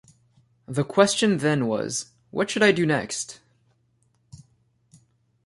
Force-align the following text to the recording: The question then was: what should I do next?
The 0.65 0.83
question 0.83 1.37
then 1.37 1.67
was: 1.67 2.07
what 2.31 2.49
should 2.49 2.63
I 2.63 2.71
do 2.71 2.87
next? 2.87 3.39